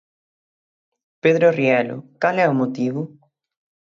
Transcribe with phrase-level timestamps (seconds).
[1.23, 3.01] Pedro Rielo, cal é o motivo?